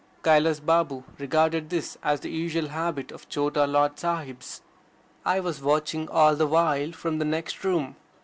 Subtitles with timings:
[0.23, 4.61] Kailas Babu regarded this as the usual habit of Chota Lard Sahibs.
[5.23, 7.95] I was watching all the while from the next room.